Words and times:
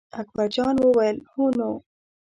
اکبر 0.19 0.47
جان 0.55 0.75
وویل: 0.79 1.17
هو 1.33 1.45
نو. 1.57 1.71